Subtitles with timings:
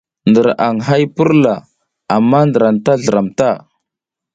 [0.29, 1.53] Ndra aƞ hay purla
[2.15, 3.49] amma ndra anta zliram ta.